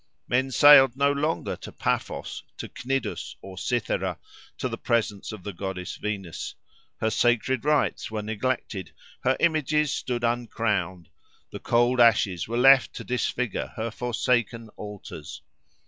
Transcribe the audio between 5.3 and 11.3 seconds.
of the goddess Venus: her sacred rites were neglected, her images stood uncrowned,